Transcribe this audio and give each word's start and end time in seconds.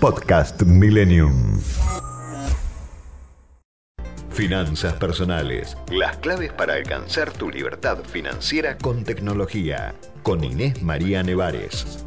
Podcast 0.00 0.62
Millennium. 0.62 1.60
Finanzas 4.30 4.94
personales. 4.94 5.76
Las 5.92 6.16
claves 6.16 6.54
para 6.54 6.72
alcanzar 6.72 7.30
tu 7.30 7.50
libertad 7.50 7.98
financiera 8.10 8.78
con 8.78 9.04
tecnología. 9.04 9.94
Con 10.22 10.42
Inés 10.42 10.82
María 10.82 11.22
Nevares. 11.22 12.06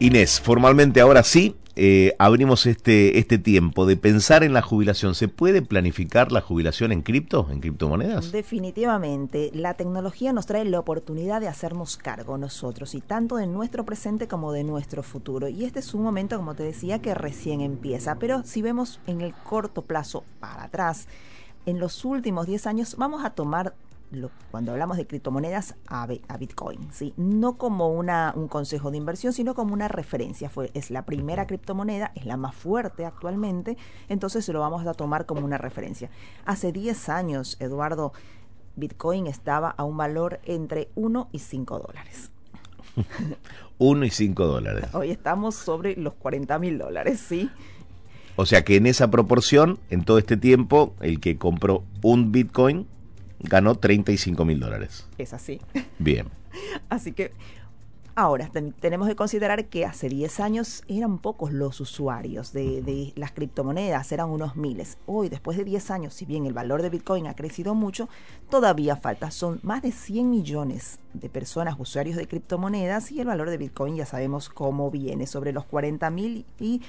Inés, 0.00 0.40
formalmente 0.40 1.00
ahora 1.00 1.22
sí, 1.22 1.56
eh, 1.76 2.14
abrimos 2.18 2.66
este, 2.66 3.18
este 3.18 3.38
tiempo 3.38 3.86
de 3.86 3.96
pensar 3.96 4.42
en 4.42 4.52
la 4.52 4.60
jubilación. 4.60 5.14
¿Se 5.14 5.28
puede 5.28 5.62
planificar 5.62 6.32
la 6.32 6.40
jubilación 6.40 6.90
en 6.92 7.02
cripto, 7.02 7.48
en 7.50 7.60
criptomonedas? 7.60 8.32
Definitivamente, 8.32 9.50
la 9.54 9.74
tecnología 9.74 10.32
nos 10.32 10.46
trae 10.46 10.64
la 10.64 10.80
oportunidad 10.80 11.40
de 11.40 11.48
hacernos 11.48 11.96
cargo 11.96 12.38
nosotros, 12.38 12.94
y 12.94 13.00
tanto 13.00 13.36
de 13.36 13.46
nuestro 13.46 13.84
presente 13.84 14.26
como 14.26 14.52
de 14.52 14.64
nuestro 14.64 15.02
futuro. 15.02 15.48
Y 15.48 15.64
este 15.64 15.78
es 15.78 15.94
un 15.94 16.02
momento, 16.02 16.36
como 16.36 16.54
te 16.54 16.64
decía, 16.64 17.00
que 17.00 17.14
recién 17.14 17.60
empieza. 17.60 18.16
Pero 18.16 18.42
si 18.44 18.62
vemos 18.62 19.00
en 19.06 19.20
el 19.20 19.32
corto 19.32 19.82
plazo 19.82 20.24
para 20.40 20.64
atrás, 20.64 21.06
en 21.66 21.78
los 21.78 22.04
últimos 22.04 22.46
10 22.46 22.66
años 22.66 22.96
vamos 22.96 23.24
a 23.24 23.30
tomar 23.30 23.74
cuando 24.50 24.72
hablamos 24.72 24.96
de 24.96 25.06
criptomonedas 25.06 25.74
a, 25.86 26.06
Bitcoin, 26.38 26.92
¿sí? 26.92 27.14
no 27.16 27.56
como 27.56 27.88
una, 27.88 28.32
un 28.36 28.48
consejo 28.48 28.90
de 28.90 28.96
inversión, 28.96 29.32
sino 29.32 29.54
como 29.54 29.72
una 29.72 29.88
referencia. 29.88 30.50
Fue, 30.50 30.70
es 30.74 30.90
la 30.90 31.04
primera 31.04 31.46
criptomoneda, 31.46 32.12
es 32.14 32.26
la 32.26 32.36
más 32.36 32.54
fuerte 32.54 33.04
actualmente, 33.04 33.76
entonces 34.08 34.44
se 34.44 34.52
lo 34.52 34.60
vamos 34.60 34.86
a 34.86 34.94
tomar 34.94 35.26
como 35.26 35.44
una 35.44 35.58
referencia. 35.58 36.10
Hace 36.44 36.72
10 36.72 37.08
años, 37.08 37.56
Eduardo, 37.60 38.12
Bitcoin 38.76 39.26
estaba 39.26 39.70
a 39.70 39.84
un 39.84 39.96
valor 39.96 40.40
entre 40.44 40.88
1 40.94 41.28
y 41.32 41.38
5 41.38 41.78
dólares. 41.78 42.30
1 43.78 44.04
y 44.04 44.10
5 44.10 44.46
dólares. 44.46 44.94
Hoy 44.94 45.10
estamos 45.10 45.54
sobre 45.54 45.96
los 45.96 46.14
40 46.14 46.58
mil 46.58 46.78
dólares, 46.78 47.20
¿sí? 47.20 47.50
O 48.36 48.46
sea 48.46 48.64
que 48.64 48.76
en 48.76 48.86
esa 48.86 49.10
proporción, 49.10 49.78
en 49.90 50.04
todo 50.04 50.18
este 50.18 50.36
tiempo, 50.36 50.94
el 51.00 51.20
que 51.20 51.38
compró 51.38 51.84
un 52.02 52.32
Bitcoin 52.32 52.86
ganó 53.44 53.76
35 53.76 54.44
mil 54.44 54.60
dólares. 54.60 55.06
Es 55.18 55.32
así. 55.32 55.60
Bien. 55.98 56.28
así 56.88 57.12
que 57.12 57.32
ahora 58.14 58.50
tenemos 58.80 59.08
que 59.08 59.16
considerar 59.16 59.66
que 59.66 59.84
hace 59.84 60.08
10 60.08 60.40
años 60.40 60.84
eran 60.88 61.18
pocos 61.18 61.52
los 61.52 61.80
usuarios 61.80 62.52
de, 62.52 63.12
las 63.16 63.32
criptomonedas, 63.32 64.12
eran 64.12 64.30
unos 64.30 64.56
miles. 64.56 64.98
Hoy, 65.06 65.28
después 65.28 65.56
de 65.56 65.64
10 65.64 65.90
años, 65.90 66.14
si 66.14 66.24
bien 66.24 66.46
el 66.46 66.52
valor 66.52 66.82
de 66.82 66.90
Bitcoin 66.90 67.26
ha 67.26 67.34
crecido 67.34 67.74
mucho, 67.74 68.08
todavía 68.50 68.96
falta. 68.96 69.30
Son 69.30 69.60
más 69.62 69.82
de 69.82 69.92
100 69.92 70.30
millones 70.30 71.00
de 71.12 71.28
personas 71.28 71.76
usuarios 71.78 72.16
de 72.16 72.28
criptomonedas 72.28 73.10
y 73.10 73.20
el 73.20 73.26
valor 73.26 73.50
de 73.50 73.58
Bitcoin 73.58 73.96
ya 73.96 74.06
sabemos 74.06 74.48
cómo 74.48 74.90
viene, 74.90 75.26
sobre 75.26 75.52
los 75.52 75.64
40 75.64 76.08
mil 76.10 76.46
y 76.58 76.82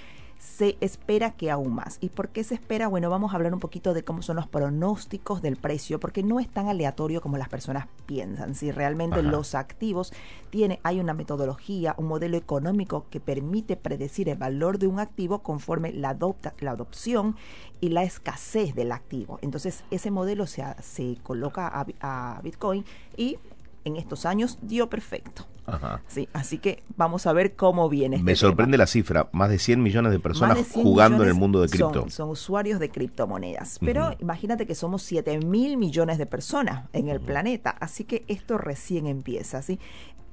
se 0.45 0.77
espera 0.79 1.31
que 1.31 1.51
aún 1.51 1.73
más. 1.73 1.97
¿Y 1.99 2.09
por 2.09 2.29
qué 2.29 2.43
se 2.43 2.53
espera? 2.53 2.87
Bueno, 2.87 3.09
vamos 3.09 3.33
a 3.33 3.35
hablar 3.35 3.53
un 3.53 3.59
poquito 3.59 3.93
de 3.93 4.03
cómo 4.03 4.21
son 4.21 4.37
los 4.37 4.47
pronósticos 4.47 5.41
del 5.41 5.57
precio, 5.57 5.99
porque 5.99 6.23
no 6.23 6.39
es 6.39 6.47
tan 6.47 6.67
aleatorio 6.67 7.19
como 7.19 7.37
las 7.37 7.49
personas 7.49 7.87
piensan. 8.05 8.55
Si 8.55 8.71
realmente 8.71 9.21
los 9.21 9.55
activos 9.55 10.13
tiene, 10.51 10.79
hay 10.83 10.99
una 10.99 11.13
metodología, 11.13 11.95
un 11.97 12.07
modelo 12.07 12.37
económico 12.37 13.07
que 13.09 13.19
permite 13.19 13.75
predecir 13.75 14.29
el 14.29 14.37
valor 14.37 14.77
de 14.77 14.87
un 14.87 14.99
activo 14.99 15.39
conforme 15.39 15.91
la, 15.91 16.09
adopta, 16.09 16.53
la 16.59 16.71
adopción 16.71 17.35
y 17.81 17.89
la 17.89 18.03
escasez 18.03 18.75
del 18.75 18.91
activo. 18.91 19.39
Entonces, 19.41 19.83
ese 19.91 20.11
modelo 20.11 20.47
se, 20.47 20.63
se 20.81 21.17
coloca 21.23 21.67
a, 21.67 21.85
a 22.01 22.41
Bitcoin 22.41 22.85
y 23.17 23.39
en 23.83 23.97
estos 23.97 24.25
años 24.25 24.57
dio 24.61 24.89
perfecto. 24.89 25.45
Ajá. 25.67 26.01
Sí, 26.07 26.29
así 26.33 26.57
que 26.57 26.83
vamos 26.95 27.25
a 27.25 27.33
ver 27.33 27.55
cómo 27.55 27.89
viene. 27.89 28.17
Este 28.17 28.25
Me 28.25 28.35
sorprende 28.35 28.77
la 28.77 28.87
cifra, 28.87 29.29
más 29.31 29.49
de 29.49 29.59
100 29.59 29.81
millones 29.81 30.11
de 30.11 30.19
personas 30.19 30.59
jugando 30.71 31.23
en 31.23 31.29
el 31.29 31.35
mundo 31.35 31.61
de 31.61 31.69
cripto. 31.69 32.09
Son, 32.09 32.29
usuarios 32.29 32.79
de 32.79 32.89
criptomonedas, 32.89 33.79
pero 33.79 34.15
imagínate 34.19 34.65
que 34.65 34.75
somos 34.75 35.03
7 35.03 35.39
mil 35.39 35.77
millones 35.77 36.17
de 36.17 36.25
personas 36.25 36.89
en 36.93 37.09
el 37.09 37.21
planeta, 37.21 37.71
así 37.79 38.03
que 38.03 38.25
esto 38.27 38.57
recién 38.57 39.07
empieza, 39.07 39.61
¿sí? 39.61 39.79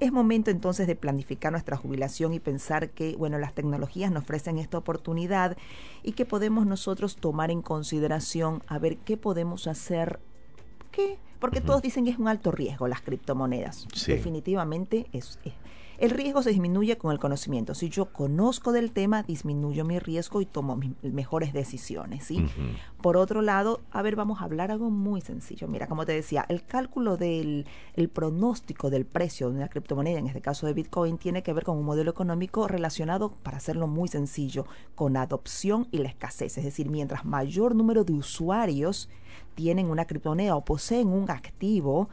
Es 0.01 0.11
momento 0.11 0.51
entonces 0.51 0.89
de 0.89 0.97
planificar 0.97 1.53
nuestra 1.53 1.77
jubilación 1.77 2.35
y 2.35 2.41
pensar 2.41 2.91
que, 2.91 3.15
bueno, 3.15 3.39
las 3.39 3.55
tecnologías 3.55 4.11
nos 4.11 4.25
ofrecen 4.25 4.59
esta 4.59 4.77
oportunidad 4.77 5.57
y 6.03 6.13
que 6.13 6.27
podemos 6.27 6.67
nosotros 6.67 7.15
tomar 7.15 7.53
en 7.53 7.63
consideración 7.63 8.65
a 8.67 8.81
ver 8.81 8.97
qué 8.97 9.17
podemos 9.17 9.69
hacer, 9.69 10.19
qué 10.93 11.19
porque 11.43 11.61
todos 11.61 11.83
dicen 11.83 12.05
que 12.05 12.13
es 12.13 12.21
un 12.21 12.29
alto 12.29 12.53
riesgo 12.53 12.87
las 12.87 13.01
criptomonedas. 13.01 13.89
Definitivamente 14.07 15.09
es, 15.13 15.41
El 16.03 16.11
riesgo 16.11 16.43
se 16.43 16.51
disminuye 16.51 16.99
con 16.99 17.13
el 17.13 17.21
conocimiento. 17.21 17.77
Si 17.77 17.89
yo 17.89 18.07
conozco 18.07 18.73
del 18.73 18.91
tema, 18.91 19.23
disminuyo 19.23 19.85
mi 19.85 20.01
riesgo 20.01 20.41
y 20.41 20.47
tomo 20.47 20.77
mejores 21.01 21.53
decisiones. 21.53 22.25
¿sí? 22.25 22.45
Por 23.01 23.17
otro 23.17 23.41
lado, 23.41 23.83
a 23.93 24.03
ver, 24.03 24.17
vamos 24.17 24.41
a 24.41 24.45
hablar 24.47 24.73
algo 24.73 24.91
muy 24.91 25.21
sencillo. 25.21 25.69
Mira, 25.69 25.87
como 25.87 26.05
te 26.05 26.11
decía, 26.11 26.45
el 26.49 26.65
cálculo 26.65 27.17
del 27.17 27.67
el 27.95 28.09
pronóstico 28.09 28.91
del 28.91 29.05
precio 29.05 29.49
de 29.49 29.59
una 29.59 29.69
criptomoneda, 29.69 30.19
en 30.19 30.27
este 30.27 30.41
caso 30.41 30.67
de 30.67 30.75
Bitcoin, 30.75 31.19
tiene 31.19 31.45
que 31.45 31.53
ver 31.53 31.63
con 31.63 31.79
un 31.79 31.85
modelo 31.85 32.11
económico 32.11 32.67
relacionado, 32.67 33.35
para 33.45 33.59
hacerlo 33.59 33.87
muy 33.87 34.09
sencillo, 34.09 34.67
con 34.97 35.17
adopción 35.17 35.87
y 35.93 35.99
la 35.99 36.09
escasez. 36.09 36.59
Es 36.59 36.65
decir, 36.65 36.91
mientras 36.91 37.25
mayor 37.25 37.77
número 37.77 38.03
de 38.03 38.15
usuarios 38.15 39.09
tienen 39.55 39.87
una 39.87 40.07
criptomoneda 40.07 40.57
o 40.57 40.65
poseen 40.65 41.07
un 41.07 41.31
activo 41.31 42.09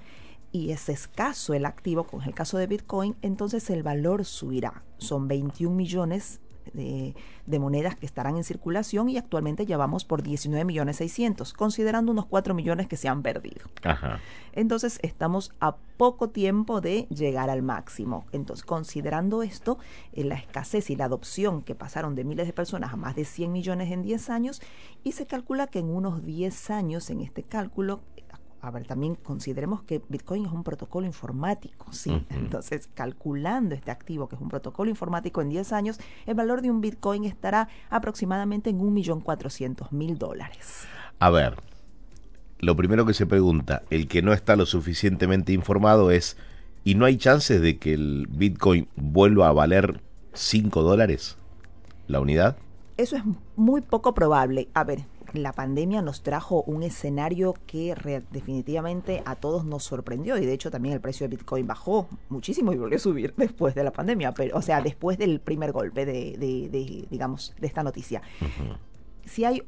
y 0.51 0.71
es 0.71 0.89
escaso 0.89 1.53
el 1.53 1.65
activo, 1.65 2.05
como 2.05 2.21
es 2.21 2.27
el 2.27 2.33
caso 2.33 2.57
de 2.57 2.67
Bitcoin, 2.67 3.15
entonces 3.21 3.69
el 3.69 3.83
valor 3.83 4.25
subirá. 4.25 4.83
Son 4.97 5.27
21 5.27 5.75
millones 5.75 6.41
de, 6.73 7.15
monedas 7.59 7.95
que 7.95 8.05
estarán 8.05 8.37
en 8.37 8.43
circulación 8.43 9.09
y 9.09 9.17
actualmente 9.17 9.65
ya 9.65 9.77
vamos 9.77 10.05
por 10.05 10.21
19 10.21 10.65
millones 10.65 10.97
600, 10.97 11.53
considerando 11.53 12.11
unos 12.11 12.25
4 12.25 12.53
millones 12.53 12.87
que 12.87 12.97
se 12.97 13.07
han 13.07 13.21
perdido. 13.21 13.65
Entonces 14.53 14.99
estamos 15.01 15.51
a 15.59 15.75
poco 15.97 16.29
tiempo 16.29 16.81
de 16.81 17.07
llegar 17.09 17.49
al 17.49 17.61
máximo. 17.61 18.25
Entonces, 18.31 18.65
considerando 18.65 19.43
esto, 19.43 19.77
eh, 20.13 20.23
la 20.23 20.35
escasez 20.35 20.89
y 20.89 20.95
la 20.95 21.05
adopción 21.05 21.61
que 21.61 21.75
pasaron 21.75 22.15
de 22.15 22.23
miles 22.23 22.47
de 22.47 22.53
personas 22.53 22.93
a 22.93 22.97
más 22.97 23.15
de 23.15 23.25
100 23.25 23.51
millones 23.51 23.91
en 23.91 24.01
10 24.01 24.29
años, 24.29 24.61
y 25.03 25.13
se 25.13 25.27
calcula 25.27 25.67
que 25.67 25.79
en 25.79 25.89
unos 25.89 26.25
10 26.25 26.69
años, 26.71 27.09
en 27.09 27.21
este 27.21 27.43
cálculo, 27.43 28.01
a 28.61 28.71
ver, 28.71 28.85
también 28.85 29.15
consideremos 29.15 29.83
que 29.83 30.01
Bitcoin 30.09 30.45
es 30.45 30.51
un 30.51 30.63
protocolo 30.63 31.05
informático, 31.05 31.87
¿sí? 31.91 32.25
Entonces, 32.29 32.89
calculando 32.93 33.73
este 33.73 33.91
activo, 33.91 34.27
que 34.27 34.35
es 34.35 34.41
un 34.41 34.49
protocolo 34.49 34.89
informático 34.89 35.41
en 35.41 35.49
10 35.49 35.71
años, 35.71 35.99
el 36.25 36.35
valor 36.35 36.61
de 36.61 36.69
un 36.69 36.81
Bitcoin 36.81 37.23
estará 37.23 37.69
aproximadamente 37.89 38.69
en 38.69 38.79
1.400.000 38.79 40.17
dólares. 40.17 40.85
A 41.19 41.29
ver, 41.29 41.55
lo 42.59 42.75
primero 42.75 43.05
que 43.05 43.13
se 43.13 43.25
pregunta, 43.25 43.83
el 43.89 44.07
que 44.07 44.21
no 44.21 44.33
está 44.33 44.57
lo 44.57 44.65
suficientemente 44.65 45.53
informado 45.53 46.11
es, 46.11 46.35
¿y 46.83 46.95
no 46.95 47.05
hay 47.05 47.17
chances 47.17 47.61
de 47.61 47.77
que 47.77 47.93
el 47.93 48.27
Bitcoin 48.29 48.89
vuelva 48.95 49.47
a 49.47 49.53
valer 49.53 50.01
5 50.33 50.83
dólares 50.83 51.37
la 52.07 52.19
unidad? 52.19 52.57
Eso 52.97 53.15
es 53.15 53.23
muy 53.55 53.79
poco 53.79 54.13
probable. 54.13 54.67
A 54.73 54.83
ver, 54.83 55.05
la 55.33 55.53
pandemia 55.53 56.01
nos 56.01 56.23
trajo 56.23 56.63
un 56.63 56.83
escenario 56.83 57.53
que 57.67 57.95
definitivamente 58.31 59.21
a 59.25 59.35
todos 59.35 59.65
nos 59.65 59.83
sorprendió 59.83 60.37
y 60.37 60.45
de 60.45 60.53
hecho 60.53 60.71
también 60.71 60.93
el 60.95 61.01
precio 61.01 61.27
de 61.27 61.35
Bitcoin 61.35 61.67
bajó 61.67 62.07
muchísimo 62.29 62.73
y 62.73 62.77
volvió 62.77 62.97
a 62.97 62.99
subir 62.99 63.33
después 63.37 63.75
de 63.75 63.83
la 63.83 63.91
pandemia, 63.91 64.33
pero 64.33 64.57
o 64.57 64.61
sea, 64.61 64.81
después 64.81 65.17
del 65.17 65.39
primer 65.39 65.71
golpe 65.71 66.05
de, 66.05 66.37
de, 66.37 67.07
digamos, 67.09 67.53
de 67.59 67.67
esta 67.67 67.83
noticia. 67.83 68.21
Si 69.25 69.45
hay 69.45 69.63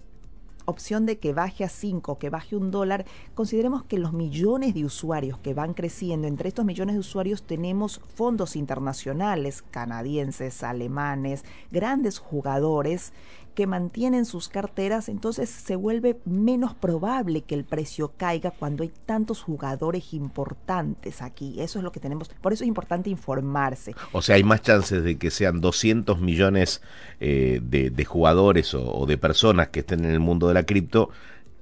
opción 0.66 1.06
de 1.06 1.18
que 1.20 1.34
baje 1.34 1.64
a 1.64 1.70
5, 1.70 2.18
que 2.18 2.30
baje 2.30 2.56
un 2.56 2.72
dólar, 2.72 3.06
consideremos 3.34 3.84
que 3.84 4.00
los 4.00 4.14
millones 4.14 4.74
de 4.74 4.86
usuarios 4.86 5.38
que 5.40 5.54
van 5.54 5.74
creciendo, 5.74 6.28
entre 6.28 6.50
estos 6.50 6.66
millones 6.66 6.96
de 6.96 7.00
usuarios 7.00 7.44
tenemos 7.44 8.02
fondos 8.16 8.56
internacionales, 8.56 9.64
canadienses, 9.72 10.64
alemanes, 10.64 11.44
grandes 11.72 12.20
jugadores 12.20 13.14
que 13.54 13.68
mantienen 13.68 14.26
sus 14.26 14.50
carteras, 14.50 15.10
entonces 15.10 15.50
se 15.50 15.76
vuelve 15.76 16.20
menos 16.26 16.74
probable 16.74 17.42
que 17.42 17.56
el 17.56 17.64
precio 17.64 18.14
caiga 18.18 18.52
cuando 18.52 18.84
hay 18.84 18.92
tantos 19.06 19.42
jugadores 19.42 20.14
importantes 20.14 21.22
aquí. 21.22 21.56
Eso 21.60 21.80
es 21.80 21.84
lo 21.84 21.92
que 21.92 22.00
tenemos. 22.00 22.30
Por 22.42 22.54
eso 22.54 22.64
es 22.64 22.68
importante 22.68 23.10
informarse. 23.10 23.96
O 24.12 24.22
sea, 24.22 24.36
hay 24.36 24.44
más 24.44 24.62
chances 24.62 25.04
de 25.04 25.18
que 25.18 25.32
sean 25.32 25.62
200 25.62 26.20
millones 26.20 26.82
eh, 27.20 27.60
de, 27.62 28.06
jugadores 28.06 28.74
o, 28.74 29.06
de 29.06 29.18
personas 29.18 29.70
que 29.70 29.82
estén 29.82 30.06
en 30.06 30.12
el 30.12 30.20
mundo 30.20 30.48
de 30.48 30.54
la 30.54 30.64
cripto 30.64 31.10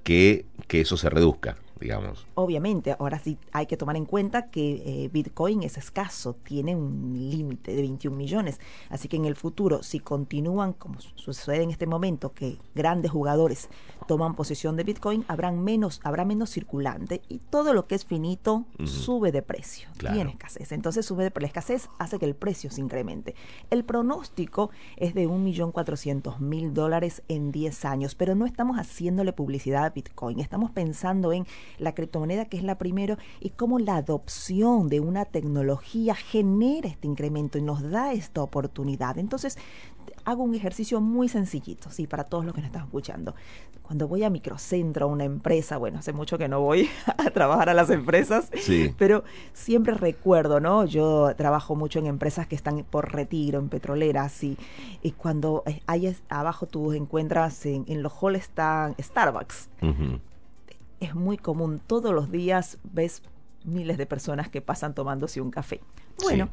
que, 0.04 0.46
que 0.68 0.82
eso 0.82 0.98
se 0.98 1.10
reduzca. 1.10 1.58
Digamos. 1.80 2.28
Obviamente, 2.36 2.96
ahora 2.98 3.20
sí 3.20 3.38
hay 3.52 3.66
que 3.66 3.78
tomar 3.78 3.96
en 3.96 4.06
cuenta 4.06 4.50
que 4.50 4.84
eh, 4.86 5.10
Bitcoin 5.12 5.64
es 5.64 5.78
escaso, 5.78 6.36
tiene 6.44 6.76
un 6.76 7.30
límite 7.30 7.74
de 7.74 7.82
21 7.82 8.16
millones. 8.16 8.60
Así 8.90 9.08
que 9.08 9.18
en 9.18 9.26
el 9.26 9.36
futuro, 9.36 9.84
si 9.84 10.00
continúan 10.00 10.74
como 10.74 11.00
sucede 11.00 11.64
en 11.64 11.72
este 11.72 11.88
momento, 11.88 12.34
que 12.34 12.58
grandes 12.76 13.12
jugadores 13.12 13.70
toman 14.08 14.36
posesión 14.36 14.76
de 14.76 14.84
Bitcoin, 14.84 15.24
habrán 15.28 15.64
menos, 15.64 16.02
habrá 16.04 16.26
menos 16.26 16.50
circulante 16.50 17.22
y 17.30 17.40
todo 17.40 17.74
lo 17.74 17.88
que 17.88 17.96
es 17.96 18.06
finito 18.06 18.66
sube 18.84 19.32
de 19.32 19.42
precio. 19.42 19.90
Tiene 19.98 20.32
escasez. 20.32 20.72
Entonces 20.72 21.06
sube 21.06 21.24
de 21.24 21.32
la 21.40 21.48
escasez 21.48 21.90
hace 22.00 22.20
que 22.20 22.26
el 22.26 22.36
precio 22.36 22.72
se 22.72 22.82
incremente. 22.82 23.36
El 23.70 23.86
pronóstico 23.86 24.72
es 24.98 25.14
de 25.14 25.28
1.400.000 25.28 26.72
dólares 26.72 27.24
en 27.28 27.52
10 27.52 27.86
años, 27.86 28.16
pero 28.16 28.36
no 28.36 28.46
estamos 28.46 28.78
haciéndole 28.78 29.34
publicidad 29.34 29.86
a 29.86 29.90
Bitcoin. 29.90 30.40
Estamos 30.40 30.72
pensando 30.72 31.32
en 31.32 31.46
la 31.78 31.94
criptomoneda 31.94 32.46
que 32.46 32.58
es 32.58 32.64
la 32.64 32.78
primero 32.78 33.18
y 33.40 33.52
cómo 33.52 33.80
la 33.80 33.98
adopción 33.98 34.90
de 34.90 35.00
una 35.00 35.26
tecnología 35.26 36.16
genera 36.16 36.90
este 36.90 37.08
incremento 37.08 37.58
y 37.58 37.62
nos 37.62 37.82
da 37.90 38.14
esta 38.14 38.42
oportunidad. 38.42 39.18
Entonces, 39.18 39.58
hago 40.26 40.44
un 40.44 40.56
ejercicio 40.56 41.02
muy 41.02 41.30
sencillito, 41.30 41.90
sí, 41.90 42.08
para 42.08 42.24
todos 42.24 42.46
los 42.46 42.54
que 42.54 42.62
nos 42.62 42.68
están 42.68 42.84
escuchando. 42.84 43.36
Cuando 43.82 44.08
voy 44.08 44.24
a 44.24 44.30
microcentro, 44.30 45.08
a 45.08 45.10
una 45.10 45.24
empresa, 45.24 45.78
bueno, 45.78 46.00
hace 46.00 46.14
mucho 46.14 46.38
que 46.38 46.48
no 46.48 46.62
voy 46.62 46.90
a 47.18 47.32
trabajar 47.32 47.70
a 47.70 47.74
las 47.74 47.90
empresas, 47.90 48.52
pero 48.98 49.24
siempre 49.54 49.96
recuerdo, 49.96 50.60
¿no? 50.60 50.86
Yo 50.86 51.34
trabajo 51.36 51.76
mucho 51.76 52.00
en 52.00 52.06
empresas 52.06 52.48
que 52.48 52.56
están 52.56 52.84
por 52.84 53.12
retiro, 53.14 53.60
en 53.60 53.70
petroleras, 53.70 54.44
y, 54.44 54.58
y 55.02 55.12
cuando 55.12 55.64
hay 55.88 56.16
abajo 56.30 56.68
tú 56.68 56.94
encuentras 56.94 57.66
en, 57.66 57.86
en 57.88 58.04
los 58.04 58.14
halls 58.22 58.40
están 58.40 58.96
Starbucks. 59.00 59.70
Es 61.00 61.16
muy 61.16 61.38
común, 61.38 61.82
todos 61.86 62.14
los 62.14 62.32
días 62.32 62.78
ves 62.84 63.22
miles 63.64 63.98
de 63.98 64.06
personas 64.06 64.50
que 64.50 64.62
pasan 64.62 64.94
tomándose 64.94 65.42
un 65.42 65.52
café. 65.52 65.82
Bueno, 66.22 66.50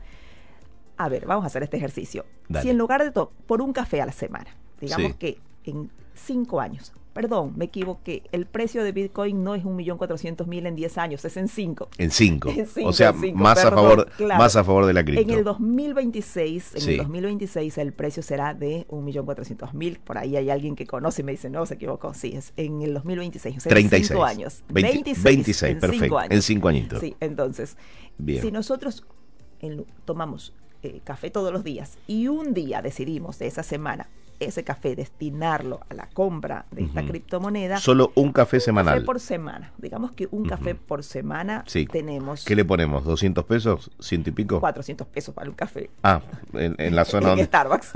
a 0.96 1.08
ver, 1.08 1.26
vamos 1.26 1.44
a 1.44 1.46
hacer 1.48 1.62
este 1.62 1.76
ejercicio. 1.76 2.24
Si 2.62 2.70
en 2.70 2.78
lugar 2.78 3.02
de 3.02 3.10
todo, 3.10 3.32
por 3.46 3.60
un 3.60 3.72
café 3.72 4.00
a 4.00 4.06
la 4.06 4.12
semana, 4.12 4.50
digamos 4.80 5.14
que 5.16 5.38
en 5.64 5.90
cinco 6.14 6.60
años, 6.60 6.92
perdón, 7.16 7.54
me 7.56 7.64
equivoqué, 7.64 8.24
el 8.30 8.44
precio 8.44 8.84
de 8.84 8.92
Bitcoin 8.92 9.42
no 9.42 9.54
es 9.54 9.64
un 9.64 9.74
millón 9.74 9.96
cuatrocientos 9.96 10.46
mil 10.46 10.66
en 10.66 10.76
diez 10.76 10.98
años, 10.98 11.24
es 11.24 11.38
en 11.38 11.48
cinco. 11.48 11.88
En 11.96 12.10
cinco. 12.10 12.52
o 12.84 12.92
sea, 12.92 13.14
más, 13.14 13.64
a 13.64 13.70
favor, 13.70 14.10
más 14.20 14.54
a 14.54 14.62
favor 14.62 14.84
de 14.84 14.92
la 14.92 15.02
cripto. 15.02 15.22
En 15.22 15.30
el 15.30 15.42
2026, 15.42 16.74
en 16.74 16.90
el 16.90 16.96
2026 16.98 17.78
el 17.78 17.94
precio 17.94 18.22
será 18.22 18.52
de 18.52 18.84
un 18.90 19.02
millón 19.06 19.24
cuatrocientos 19.24 19.72
mil. 19.72 19.98
Por 19.98 20.18
ahí 20.18 20.36
hay 20.36 20.50
alguien 20.50 20.76
que 20.76 20.86
conoce 20.86 21.22
y 21.22 21.24
me 21.24 21.32
dice, 21.32 21.48
no, 21.48 21.64
se 21.64 21.76
equivocó. 21.76 22.12
Sí, 22.12 22.32
es 22.36 22.52
en 22.58 22.82
el 22.82 22.92
2026, 22.92 23.56
o 23.56 23.60
sea, 23.60 23.70
36. 23.70 24.02
en 24.02 24.14
cinco 24.14 24.24
años. 24.26 24.62
26, 24.68 25.22
26 25.22 25.72
en 25.72 25.80
perfecto. 25.80 26.04
Cinco 26.04 26.18
años. 26.18 26.32
En 26.32 26.42
cinco 26.42 26.68
añitos. 26.68 27.00
Sí, 27.00 27.16
entonces, 27.20 27.78
si 28.26 28.52
nosotros 28.52 29.06
tomamos 30.04 30.52
eh, 30.82 31.00
café 31.02 31.30
todos 31.30 31.50
los 31.50 31.64
días 31.64 31.96
y 32.06 32.28
un 32.28 32.52
día 32.52 32.82
decidimos 32.82 33.38
de 33.38 33.46
esa 33.46 33.62
semana 33.62 34.06
ese 34.40 34.64
café 34.64 34.96
destinarlo 34.96 35.80
a 35.88 35.94
la 35.94 36.08
compra 36.08 36.66
de 36.70 36.84
esta 36.84 37.04
criptomoneda. 37.04 37.78
Solo 37.78 38.12
un 38.14 38.32
café 38.32 38.60
semanal. 38.60 39.04
por 39.04 39.20
semana. 39.20 39.72
Digamos 39.78 40.12
que 40.12 40.28
un 40.30 40.46
café 40.46 40.74
por 40.74 41.02
semana 41.02 41.64
tenemos. 41.90 42.44
¿Qué 42.44 42.54
le 42.54 42.64
ponemos? 42.64 43.04
¿200 43.04 43.44
pesos? 43.44 43.90
¿Ciento 44.00 44.30
y 44.30 44.32
pico? 44.32 44.60
400 44.60 45.06
pesos 45.08 45.34
para 45.34 45.48
un 45.48 45.56
café. 45.56 45.90
Ah, 46.02 46.20
en, 46.54 46.94
la 46.94 47.04
zona. 47.04 47.32
en 47.32 47.44
Starbucks. 47.44 47.92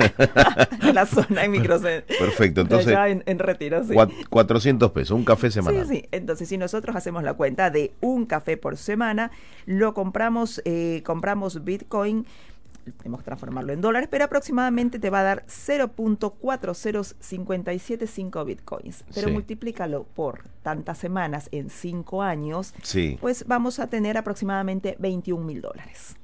en 0.83 0.95
la 0.95 1.07
zona 1.07 1.45
en 1.45 1.51
microcentro. 1.53 2.17
Perfecto, 2.19 2.61
entonces. 2.63 2.97
en, 3.07 3.23
en, 3.27 3.39
retiro, 3.39 3.85
sí. 3.85 3.95
400 4.29 4.91
pesos, 4.93 5.17
un 5.17 5.25
café 5.25 5.51
semanal. 5.51 5.87
Sí, 5.87 5.97
sí. 5.97 6.09
Entonces, 6.13 6.49
si 6.49 6.59
nosotros 6.59 6.97
hacemos 6.97 7.23
la 7.23 7.35
cuenta 7.35 7.71
de 7.71 7.93
un 8.01 8.27
café 8.27 8.57
por 8.57 8.77
semana, 8.77 9.31
lo 9.67 9.95
compramos, 9.95 10.63
eh, 10.65 11.03
compramos 11.05 11.65
Bitcoin 11.65 12.27
tenemos 12.99 13.21
que 13.21 13.25
transformarlo 13.25 13.73
en 13.73 13.81
dólares, 13.81 14.09
pero 14.11 14.25
aproximadamente 14.25 14.99
te 14.99 15.09
va 15.11 15.21
a 15.21 15.25
dar 15.25 15.45
0.40575 15.47 18.45
bitcoins. 18.45 19.05
Pero 19.15 19.31
multiplícalo 19.31 20.03
por 20.05 20.43
tantas 20.63 20.99
semanas 20.99 21.49
en 21.53 21.71
5 21.71 22.23
años, 22.23 22.75
pues 23.21 23.45
vamos 23.47 23.79
a 23.79 23.87
tener 23.89 24.19
aproximadamente 24.19 24.97
21 24.99 25.45
mil 25.45 25.61
dólares. 25.61 26.17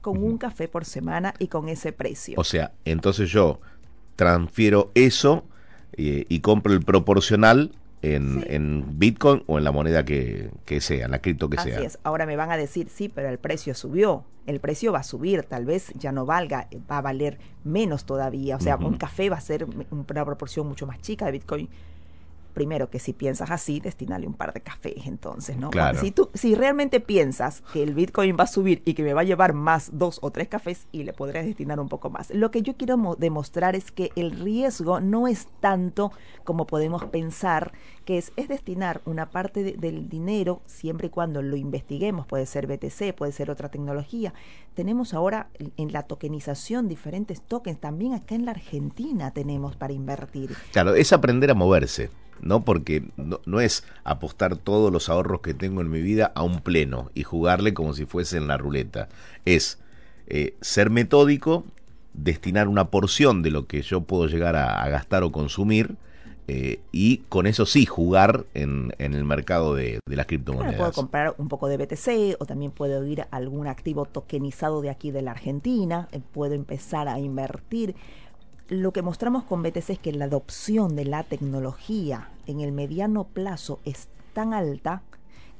Con 0.00 0.24
un 0.24 0.38
café 0.38 0.66
por 0.66 0.84
semana 0.84 1.34
y 1.38 1.46
con 1.46 1.68
ese 1.68 1.92
precio. 1.92 2.34
O 2.36 2.42
sea, 2.44 2.72
entonces 2.84 3.30
yo 3.30 3.60
transfiero 4.16 4.90
eso 4.94 5.44
eh, 5.92 6.26
y 6.28 6.40
compro 6.40 6.72
el 6.72 6.82
proporcional 6.82 7.70
en, 8.02 8.98
Bitcoin 8.98 9.44
o 9.46 9.58
en 9.58 9.64
la 9.64 9.72
moneda 9.72 10.04
que, 10.04 10.50
sea, 10.80 11.04
en 11.06 11.10
la 11.10 11.20
cripto 11.20 11.48
que 11.48 11.58
sea. 11.58 11.76
Así 11.76 11.86
es. 11.86 11.98
Ahora 12.02 12.26
me 12.26 12.36
van 12.36 12.50
a 12.50 12.56
decir, 12.56 12.88
sí, 12.88 13.08
pero 13.08 13.28
el 13.28 13.38
precio 13.38 13.74
subió. 13.74 14.24
El 14.46 14.58
precio 14.58 14.92
va 14.92 14.98
a 14.98 15.04
subir, 15.04 15.44
tal 15.44 15.64
vez 15.64 15.92
ya 15.94 16.10
no 16.10 16.26
valga, 16.26 16.68
va 16.90 16.98
a 16.98 17.00
valer 17.00 17.38
menos 17.62 18.04
todavía. 18.04 18.56
O 18.56 18.60
sea, 18.60 18.76
un 18.76 18.96
café 18.96 19.30
va 19.30 19.36
a 19.36 19.40
ser 19.40 19.66
una 19.90 20.24
proporción 20.24 20.66
mucho 20.66 20.84
más 20.86 21.00
chica 21.00 21.26
de 21.26 21.32
Bitcoin 21.32 21.68
primero 22.52 22.90
que 22.90 22.98
si 22.98 23.12
piensas 23.12 23.50
así, 23.50 23.80
destinale 23.80 24.26
un 24.26 24.34
par 24.34 24.52
de 24.52 24.60
cafés 24.60 25.06
entonces, 25.06 25.56
¿no? 25.56 25.70
Claro. 25.70 25.98
Si 25.98 26.10
tú, 26.10 26.30
si 26.34 26.54
realmente 26.54 27.00
piensas 27.00 27.62
que 27.72 27.82
el 27.82 27.94
Bitcoin 27.94 28.36
va 28.38 28.44
a 28.44 28.48
subir 28.48 28.82
y 28.84 28.94
que 28.94 29.02
me 29.02 29.14
va 29.14 29.22
a 29.22 29.24
llevar 29.24 29.52
más 29.52 29.90
dos 29.92 30.18
o 30.22 30.30
tres 30.30 30.48
cafés 30.48 30.86
y 30.92 31.04
le 31.04 31.12
podrías 31.12 31.44
destinar 31.44 31.80
un 31.80 31.88
poco 31.88 32.10
más. 32.10 32.30
Lo 32.30 32.50
que 32.50 32.62
yo 32.62 32.76
quiero 32.76 33.16
demostrar 33.18 33.76
es 33.76 33.90
que 33.90 34.10
el 34.16 34.32
riesgo 34.32 35.00
no 35.00 35.28
es 35.28 35.48
tanto 35.60 36.12
como 36.44 36.66
podemos 36.66 37.04
pensar, 37.06 37.72
que 38.04 38.18
es, 38.18 38.32
es 38.36 38.48
destinar 38.48 39.00
una 39.04 39.30
parte 39.30 39.62
del 39.62 40.08
dinero 40.08 40.62
siempre 40.66 41.06
y 41.06 41.10
cuando 41.10 41.42
lo 41.42 41.56
investiguemos, 41.56 42.26
puede 42.26 42.46
ser 42.46 42.66
BTC, 42.66 43.14
puede 43.14 43.32
ser 43.32 43.50
otra 43.50 43.68
tecnología. 43.68 44.34
Tenemos 44.74 45.14
ahora 45.14 45.48
en 45.76 45.92
la 45.92 46.02
tokenización 46.02 46.88
diferentes 46.88 47.42
tokens, 47.42 47.78
también 47.78 48.14
acá 48.14 48.34
en 48.34 48.44
la 48.44 48.52
Argentina 48.52 49.30
tenemos 49.30 49.76
para 49.76 49.92
invertir. 49.92 50.54
Claro, 50.72 50.94
es 50.94 51.12
aprender 51.12 51.50
a 51.50 51.54
moverse. 51.54 52.10
¿No? 52.40 52.64
Porque 52.64 53.04
no, 53.16 53.60
es 53.60 53.84
apostar 54.04 54.56
todos 54.56 54.92
los 54.92 55.08
ahorros 55.08 55.40
que 55.40 55.54
tengo 55.54 55.80
en 55.80 55.90
mi 55.90 56.02
vida 56.02 56.32
a 56.34 56.42
un 56.42 56.60
pleno 56.60 57.10
y 57.14 57.22
jugarle 57.22 57.74
como 57.74 57.94
si 57.94 58.04
fuese 58.04 58.36
en 58.36 58.48
la 58.48 58.56
ruleta. 58.56 59.08
Es 59.44 59.78
eh, 60.26 60.54
ser 60.60 60.90
metódico, 60.90 61.64
destinar 62.14 62.68
una 62.68 62.88
porción 62.88 63.42
de 63.42 63.50
lo 63.50 63.66
que 63.66 63.82
yo 63.82 64.02
puedo 64.02 64.26
llegar 64.26 64.56
a, 64.56 64.88
gastar 64.88 65.22
o 65.22 65.32
consumir. 65.32 65.96
Eh, 66.48 66.80
y 66.90 67.18
con 67.28 67.46
eso 67.46 67.66
sí 67.66 67.86
jugar 67.86 68.44
en, 68.52 68.92
el 68.98 69.24
mercado 69.24 69.76
de, 69.76 70.00
las 70.06 70.26
criptomonedas. 70.26 70.76
puedo 70.76 70.92
comprar 70.92 71.34
un 71.38 71.48
poco 71.48 71.68
de 71.68 71.76
BTC 71.76 72.40
o 72.40 72.46
también 72.46 72.72
puedo 72.72 73.06
ir 73.06 73.20
a 73.20 73.28
algún 73.30 73.68
activo 73.68 74.06
tokenizado 74.06 74.82
de 74.82 74.90
aquí 74.90 75.12
de 75.12 75.22
la 75.22 75.30
Argentina, 75.30 76.08
eh, 76.10 76.20
puedo 76.32 76.54
empezar 76.54 77.06
a 77.06 77.20
invertir 77.20 77.94
lo 78.68 78.92
que 78.92 79.02
mostramos 79.02 79.44
con 79.44 79.62
BTC 79.62 79.90
es 79.90 79.98
que 79.98 80.12
la 80.12 80.26
adopción 80.26 80.96
de 80.96 81.04
la 81.04 81.24
tecnología 81.24 82.30
en 82.46 82.60
el 82.60 82.72
mediano 82.72 83.24
plazo 83.24 83.80
es 83.84 84.08
tan 84.32 84.54
alta 84.54 85.02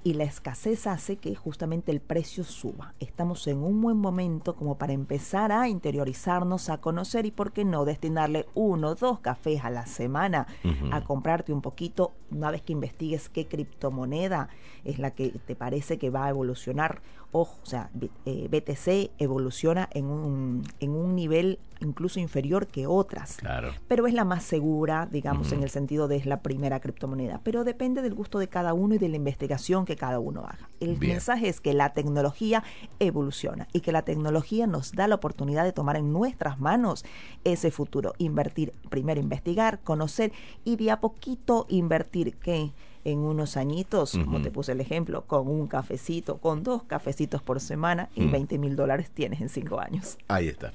y 0.04 0.14
la 0.14 0.24
escasez 0.24 0.86
hace 0.86 1.16
que 1.16 1.34
justamente 1.34 1.92
el 1.92 2.00
precio 2.00 2.44
suba. 2.44 2.94
Estamos 2.98 3.46
en 3.46 3.58
un 3.58 3.80
buen 3.80 3.96
momento 3.96 4.56
como 4.56 4.76
para 4.76 4.92
empezar 4.92 5.52
a 5.52 5.68
interiorizarnos, 5.68 6.68
a 6.70 6.78
conocer 6.78 7.26
y 7.26 7.30
por 7.30 7.52
qué 7.52 7.64
no 7.64 7.84
destinarle 7.84 8.46
uno 8.54 8.88
o 8.88 8.94
dos 8.94 9.20
cafés 9.20 9.64
a 9.64 9.70
la 9.70 9.86
semana 9.86 10.46
a 10.90 11.02
comprarte 11.02 11.52
un 11.52 11.62
poquito 11.62 12.12
una 12.30 12.50
vez 12.50 12.62
que 12.62 12.72
investigues 12.72 13.28
qué 13.28 13.46
criptomoneda 13.46 14.48
es 14.84 14.98
la 14.98 15.12
que 15.12 15.30
te 15.30 15.54
parece 15.54 15.98
que 15.98 16.10
va 16.10 16.26
a 16.26 16.30
evolucionar. 16.30 17.00
Ojo, 17.34 17.58
o 17.62 17.66
sea, 17.66 17.90
BTC 17.94 18.88
eh, 18.88 19.10
evoluciona 19.18 19.88
en 19.92 20.06
un, 20.06 20.64
en 20.80 20.90
un 20.90 21.16
nivel 21.16 21.58
incluso 21.80 22.20
inferior 22.20 22.66
que 22.66 22.86
otras. 22.86 23.36
Claro. 23.36 23.72
Pero 23.88 24.06
es 24.06 24.14
la 24.14 24.24
más 24.24 24.44
segura, 24.44 25.08
digamos, 25.10 25.50
en 25.52 25.62
el 25.62 25.70
sentido 25.70 26.08
de 26.08 26.16
es 26.16 26.26
la 26.26 26.42
primera 26.42 26.80
criptomoneda. 26.80 27.40
Pero 27.42 27.64
depende 27.64 28.02
del 28.02 28.14
gusto 28.14 28.38
de 28.38 28.48
cada 28.48 28.74
uno 28.74 28.94
y 28.94 28.98
de 28.98 29.08
la 29.08 29.16
investigación 29.16 29.84
que 29.86 29.91
cada 29.96 30.18
uno 30.18 30.40
haga. 30.40 30.68
El 30.80 30.98
mensaje 30.98 31.48
es 31.48 31.60
que 31.60 31.74
la 31.74 31.92
tecnología 31.92 32.64
evoluciona 32.98 33.68
y 33.72 33.80
que 33.80 33.92
la 33.92 34.02
tecnología 34.02 34.66
nos 34.66 34.92
da 34.92 35.06
la 35.06 35.14
oportunidad 35.14 35.64
de 35.64 35.72
tomar 35.72 35.96
en 35.96 36.12
nuestras 36.12 36.58
manos 36.58 37.04
ese 37.44 37.70
futuro. 37.70 38.14
Invertir, 38.18 38.72
primero 38.90 39.20
investigar, 39.20 39.80
conocer 39.80 40.32
y 40.64 40.76
de 40.76 40.90
a 40.90 41.00
poquito 41.00 41.66
invertir 41.68 42.36
que 42.36 42.72
en 43.04 43.18
unos 43.20 43.56
añitos, 43.56 44.12
como 44.12 44.40
te 44.42 44.50
puse 44.50 44.72
el 44.72 44.80
ejemplo, 44.80 45.22
con 45.26 45.48
un 45.48 45.66
cafecito, 45.66 46.38
con 46.38 46.62
dos 46.62 46.82
cafecitos 46.84 47.42
por 47.42 47.60
semana 47.60 48.08
y 48.14 48.26
20 48.26 48.58
mil 48.58 48.76
dólares 48.76 49.10
tienes 49.12 49.40
en 49.40 49.48
cinco 49.48 49.80
años. 49.80 50.18
Ahí 50.28 50.48
está. 50.48 50.72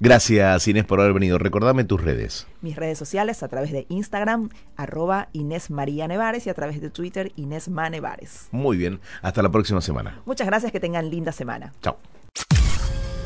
Gracias 0.00 0.66
Inés 0.68 0.84
por 0.84 1.00
haber 1.00 1.12
venido. 1.12 1.38
Recordame 1.38 1.84
tus 1.84 2.02
redes. 2.02 2.46
Mis 2.60 2.76
redes 2.76 2.98
sociales 2.98 3.42
a 3.42 3.48
través 3.48 3.72
de 3.72 3.86
Instagram, 3.88 4.50
arroba 4.76 5.28
Inés 5.32 5.70
María 5.70 6.08
Nevares 6.08 6.46
y 6.46 6.50
a 6.50 6.54
través 6.54 6.80
de 6.80 6.90
Twitter, 6.90 7.32
Inés 7.36 7.68
Manevares. 7.68 8.48
Muy 8.50 8.76
bien. 8.76 9.00
Hasta 9.22 9.42
la 9.42 9.50
próxima 9.50 9.80
semana. 9.80 10.20
Muchas 10.26 10.46
gracias. 10.46 10.72
Que 10.72 10.80
tengan 10.80 11.10
linda 11.10 11.32
semana. 11.32 11.72
Chao. 11.82 11.96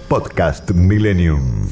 Podcast 0.08 0.70
Millennium. 0.70 1.68